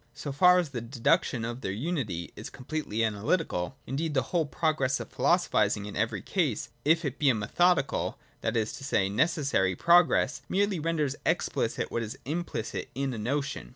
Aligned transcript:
So 0.15 0.31
far 0.31 0.63
the 0.63 0.81
deduction 0.81 1.45
of 1.45 1.61
their 1.61 1.71
unity 1.71 2.33
is 2.35 2.49
completely 2.49 3.01
analy 3.01 3.37
tical: 3.37 3.73
indeed 3.85 4.15
the 4.15 4.23
whole 4.33 4.47
progress 4.47 4.99
of 4.99 5.11
philosophising 5.11 5.85
in 5.85 5.95
every 5.95 6.23
case, 6.23 6.69
if 6.83 7.05
it 7.05 7.19
be 7.19 7.29
a 7.29 7.35
methodical, 7.35 8.17
that 8.41 8.57
is 8.57 8.73
to 8.79 8.83
say 8.83 9.05
a 9.05 9.09
neces 9.11 9.45
sary, 9.51 9.75
progress, 9.75 10.41
merely 10.49 10.79
renders 10.79 11.17
explicit 11.23 11.91
what 11.91 12.01
is 12.01 12.17
implicit 12.25 12.89
in 12.95 13.13
a 13.13 13.19
notion. 13.19 13.69